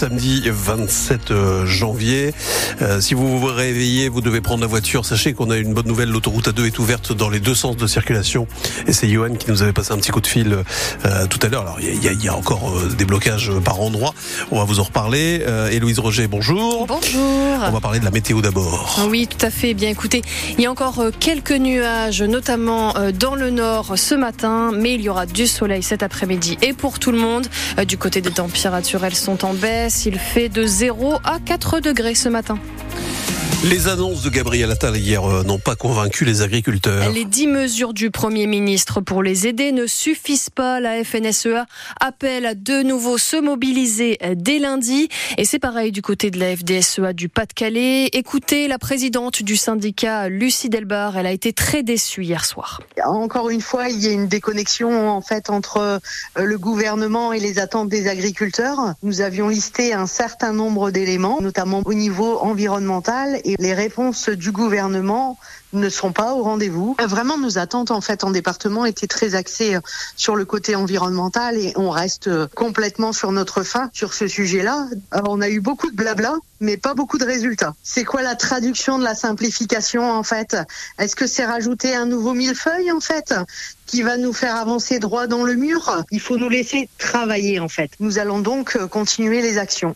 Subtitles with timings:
[0.00, 2.32] Samedi 27 euh, janvier.
[2.82, 5.04] Euh, si vous vous réveillez, vous devez prendre la voiture.
[5.04, 6.08] Sachez qu'on a une bonne nouvelle.
[6.08, 8.46] L'autoroute A2 est ouverte dans les deux sens de circulation.
[8.86, 11.48] Et c'est Johan qui nous avait passé un petit coup de fil euh, tout à
[11.48, 11.62] l'heure.
[11.62, 14.14] Alors, il y, y a, encore des blocages par endroit.
[14.52, 15.44] On va vous en reparler.
[15.72, 16.86] Héloïse Roger, bonjour.
[16.86, 17.58] Bonjour.
[17.66, 19.00] On va parler de la météo d'abord.
[19.08, 19.74] Oui, tout à fait.
[19.74, 20.22] Bien écoutez,
[20.56, 25.08] il y a encore quelques nuages, notamment dans le nord ce matin, mais il y
[25.08, 27.48] aura du soleil cet après-midi et pour tout le monde.
[27.86, 29.87] Du côté des températures, elles sont en baisse.
[29.88, 32.58] Il fait de 0 à 4 degrés ce matin.
[33.70, 37.12] Les annonces de Gabriel Attal hier euh, n'ont pas convaincu les agriculteurs.
[37.12, 40.80] Les dix mesures du Premier ministre pour les aider ne suffisent pas.
[40.80, 41.66] La FNSEA
[42.00, 45.10] appelle à de nouveau se mobiliser dès lundi.
[45.36, 48.06] Et c'est pareil du côté de la FDSEA du Pas-de-Calais.
[48.14, 51.18] Écoutez la présidente du syndicat, Lucie Delbar.
[51.18, 52.80] Elle a été très déçue hier soir.
[53.04, 55.98] Encore une fois, il y a une déconnexion en fait entre euh,
[56.36, 58.94] le gouvernement et les attentes des agriculteurs.
[59.02, 64.52] Nous avions listé un certain nombre d'éléments, notamment au niveau environnemental et les réponses du
[64.52, 65.38] gouvernement
[65.72, 66.96] ne sont pas au rendez-vous.
[66.98, 69.80] Vraiment, nos attentes en fait en département étaient très axées euh,
[70.16, 74.86] sur le côté environnemental et on reste euh, complètement sur notre fin sur ce sujet-là.
[75.26, 77.74] On a eu beaucoup de blabla, mais pas beaucoup de résultats.
[77.82, 80.56] C'est quoi la traduction de la simplification en fait?
[80.98, 83.34] Est-ce que c'est rajouter un nouveau millefeuille en fait
[83.86, 86.04] qui va nous faire avancer droit dans le mur?
[86.10, 87.90] Il faut nous laisser travailler en fait.
[88.00, 89.94] Nous allons donc euh, continuer les actions.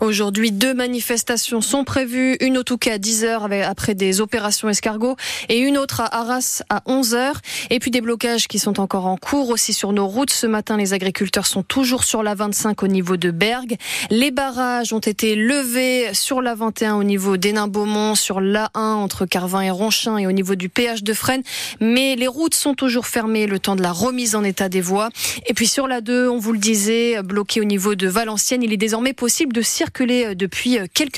[0.00, 2.36] Aujourd'hui, deux manifestations sont prévues.
[2.40, 5.16] Une au Touquet à 10h après des opérations escargots
[5.48, 7.32] et une autre à Arras à 11h.
[7.70, 10.30] Et puis des blocages qui sont encore en cours aussi sur nos routes.
[10.30, 13.76] Ce matin, les agriculteurs sont toujours sur la 25 au niveau de Bergue.
[14.10, 19.62] Les barrages ont été levés sur la 21 au niveau d'Hénin-Beaumont, sur l'A1 entre Carvin
[19.62, 21.42] et Ronchin et au niveau du péage de Fresnes.
[21.80, 25.08] Mais les routes sont toujours fermées le temps de la remise en état des voies.
[25.46, 28.72] Et puis sur la 2, on vous le disait, bloqué au niveau de Valenciennes, il
[28.72, 31.16] est désormais possible de circuler euh, depuis euh, quelques.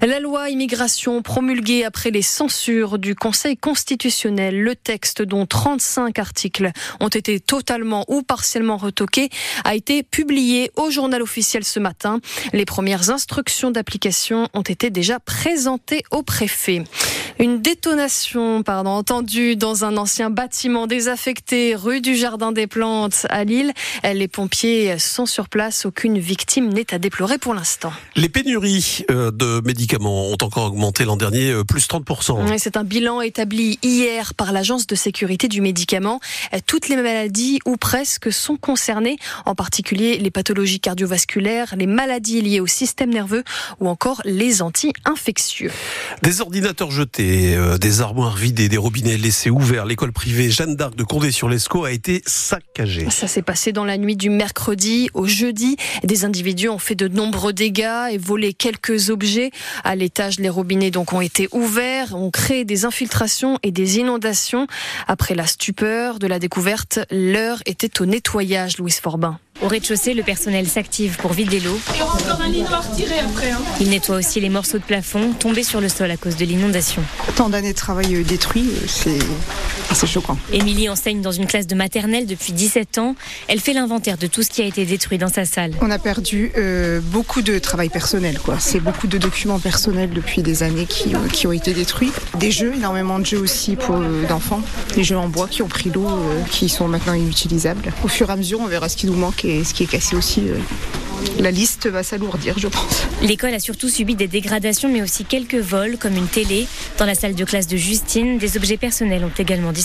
[0.00, 6.72] La loi immigration promulguée après les censures du Conseil constitutionnel, le texte dont 35 articles
[7.00, 9.28] ont été totalement ou partiellement retoqués,
[9.64, 12.20] a été publié au journal officiel ce matin.
[12.52, 16.84] Les premières instructions d'application ont été déjà présentées au préfet.
[17.38, 23.44] Une détonation, pardon, entendue dans un ancien bâtiment désaffecté rue du Jardin des Plantes à
[23.44, 23.72] Lille.
[24.04, 25.86] Les pompiers sont sur place.
[25.86, 27.92] Aucune victime n'est à déplorer pour l'instant.
[28.16, 32.58] Les pénuries euh, de médicaments ont encore augmenté l'an dernier, euh, plus 30%.
[32.58, 36.20] C'est un bilan établi hier par l'Agence de sécurité du médicament.
[36.66, 39.16] Toutes les maladies ou presque sont concernées,
[39.46, 43.44] en particulier les pathologies cardiovasculaires, les maladies liées au système nerveux
[43.80, 45.70] ou encore les anti-infectieux.
[46.22, 49.86] Des ordinateurs jetés, euh, des armoires vidées, des robinets laissés ouverts.
[49.86, 53.08] L'école privée Jeanne d'Arc de Condé-sur-Lescaut a été saccagée.
[53.10, 55.76] Ça s'est passé dans la nuit du mercredi au jeudi.
[56.04, 59.50] Des individus ont fait de nombreux dégâts et volé quelques objets.
[59.84, 64.66] À l'étage, les robinets donc ont été ouverts, ont créé des infiltrations et des inondations.
[65.08, 69.38] Après la stupeur de la découverte, l'heure était au nettoyage, Louise Forbin.
[69.62, 71.78] Au rez-de-chaussée, le personnel s'active pour vider l'eau.
[71.94, 73.52] Il y aura encore un lit noir tiré après.
[73.52, 73.60] Hein.
[73.80, 77.02] Il nettoie aussi les morceaux de plafond tombés sur le sol à cause de l'inondation.
[77.36, 78.68] Tant d'années de travail euh, détruits,
[79.06, 79.18] euh,
[79.94, 80.36] c'est assez choquant.
[80.52, 83.14] Émilie enseigne dans une classe de maternelle depuis 17 ans.
[83.48, 85.72] Elle fait l'inventaire de tout ce qui a été détruit dans sa salle.
[85.80, 88.38] On a perdu euh, beaucoup de travail personnel.
[88.38, 88.58] quoi.
[88.58, 92.12] C'est beaucoup de documents personnels depuis des années qui, qui, ont été détruits.
[92.38, 93.98] Des jeux, énormément de jeux aussi pour
[94.28, 94.62] d'enfants.
[94.94, 96.08] Des jeux en bois qui ont pris l'eau,
[96.50, 97.92] qui sont maintenant inutilisables.
[98.04, 99.86] Au fur et à mesure, on verra ce qui nous manque et ce qui est
[99.86, 100.48] cassé aussi.
[100.48, 100.56] Euh,
[101.38, 103.06] la liste va s'alourdir, je pense.
[103.22, 106.66] L'école a surtout subi des dégradations, mais aussi quelques vols, comme une télé.
[106.98, 109.81] Dans la salle de classe de Justine, des objets personnels ont également disparu.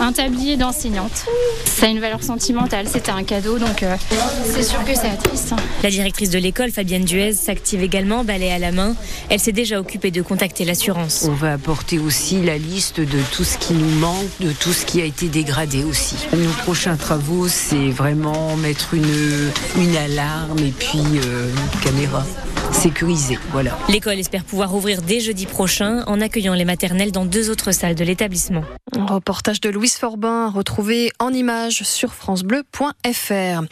[0.00, 1.24] Un tablier d'enseignante.
[1.64, 3.96] Ça a une valeur sentimentale, c'était un cadeau, donc euh,
[4.44, 5.54] c'est sûr que c'est triste.
[5.82, 8.94] La directrice de l'école, Fabienne Duez, s'active également, balai à la main.
[9.28, 11.26] Elle s'est déjà occupée de contacter l'assurance.
[11.28, 14.84] On va apporter aussi la liste de tout ce qui nous manque, de tout ce
[14.84, 16.16] qui a été dégradé aussi.
[16.32, 21.50] Nos prochains travaux, c'est vraiment mettre une, une alarme et puis euh,
[21.82, 22.24] caméra
[22.72, 23.38] sécurisée.
[23.50, 23.78] Voilà.
[23.88, 27.94] L'école espère pouvoir ouvrir dès jeudi prochain en accueillant les maternelles dans deux autres salles
[27.94, 28.62] de l'établissement.
[28.96, 33.62] Reportage de Louise Forbin retrouvé en images sur francebleu.fr.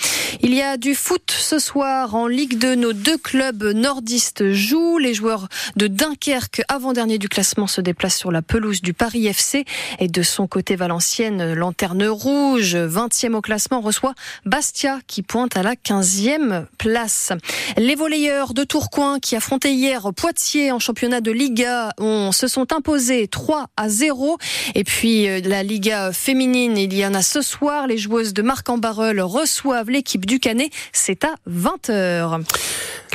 [0.42, 2.74] Il y a du foot ce soir en Ligue 2.
[2.74, 4.98] Nos deux clubs nordistes jouent.
[4.98, 9.64] Les joueurs de Dunkerque, avant-dernier du classement, se déplacent sur la pelouse du Paris FC.
[9.98, 14.14] Et de son côté, Valenciennes, lanterne rouge, 20e au classement, reçoit
[14.44, 17.32] Bastia qui pointe à la 15e place.
[17.76, 22.72] Les volleyeurs de Tourcoing qui affrontaient hier Poitiers en championnat de Liga on, se sont
[22.72, 24.38] imposés 3 à 0.
[24.74, 27.86] Et puis euh, la Liga féminine, il y en a ce soir.
[27.86, 30.70] Les joueuses de Marc en reçoivent l'équipe du Canet.
[30.92, 32.42] C'est à 20h.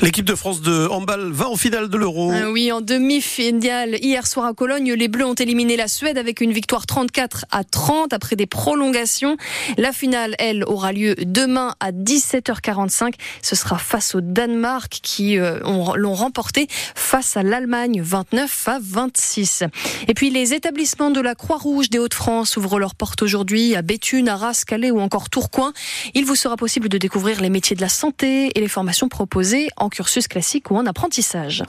[0.02, 2.32] L'équipe de France de handball va en finale de l'Euro.
[2.34, 6.42] Ah oui, en demi-finale hier soir à Cologne, les Bleus ont éliminé la Suède avec
[6.42, 9.38] une victoire 34 à 30 après des prolongations.
[9.78, 13.14] La finale, elle, aura lieu demain à 17h45.
[13.44, 19.66] Ce sera face au Danemark qui euh, l'ont remporté face à l'Allemagne 29 à 26.
[20.08, 24.30] Et puis les établissements de la Croix-Rouge des Hauts-de-France ouvrent leurs portes aujourd'hui à Béthune,
[24.30, 25.74] Arras, Calais ou encore Tourcoing.
[26.13, 29.69] Il vous sera possible de découvrir les métiers de la santé et les formations proposées
[29.78, 31.60] en cursus classique ou en apprentissage.